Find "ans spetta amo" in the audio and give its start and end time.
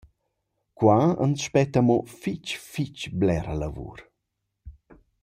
1.25-1.97